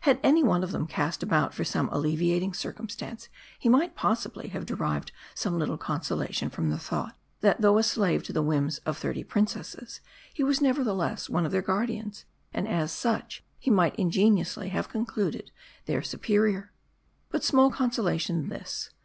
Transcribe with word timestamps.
Had 0.00 0.18
any 0.24 0.42
one 0.42 0.64
of 0.64 0.72
them 0.72 0.88
cast 0.88 1.22
about 1.22 1.54
for 1.54 1.62
some 1.62 1.88
alleviating 1.92 2.54
cir 2.54 2.72
cumstance, 2.72 3.28
he 3.56 3.68
might 3.68 3.94
possibly 3.94 4.48
have 4.48 4.66
derived 4.66 5.12
some 5.32 5.60
little 5.60 5.78
con 5.78 6.00
solation 6.00 6.50
from 6.50 6.70
the 6.70 6.76
thought, 6.78 7.16
that 7.40 7.60
though 7.60 7.78
a 7.78 7.84
slave 7.84 8.24
to 8.24 8.32
the 8.32 8.42
whims 8.42 8.78
of 8.78 8.98
thirty 8.98 9.22
princesses, 9.22 10.00
he 10.34 10.42
was 10.42 10.60
nevertheless 10.60 11.30
one 11.30 11.46
of 11.46 11.52
their 11.52 11.62
guard 11.62 11.88
ians, 11.90 12.24
and 12.52 12.66
as 12.66 12.90
such, 12.90 13.44
he 13.60 13.70
might 13.70 13.94
ingeniously 13.94 14.70
have 14.70 14.88
concluded, 14.88 15.52
their 15.86 16.02
superior. 16.02 16.72
But 17.30 17.44
small 17.44 17.70
consolation 17.70 18.48
this. 18.48 18.90